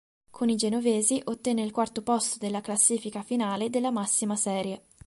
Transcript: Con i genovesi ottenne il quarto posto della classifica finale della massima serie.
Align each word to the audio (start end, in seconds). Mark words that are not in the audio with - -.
Con 0.31 0.49
i 0.49 0.55
genovesi 0.55 1.21
ottenne 1.25 1.61
il 1.61 1.69
quarto 1.69 2.01
posto 2.01 2.39
della 2.39 2.59
classifica 2.61 3.21
finale 3.21 3.69
della 3.69 3.91
massima 3.91 4.35
serie. 4.35 4.83